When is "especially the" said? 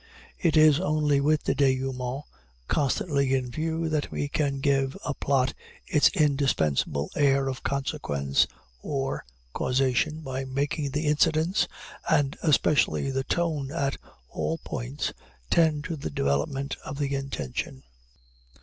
12.41-13.23